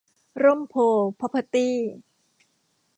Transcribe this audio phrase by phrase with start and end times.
[0.43, 1.75] ร่มโพธิ์ พร็อพเพอร์ตี้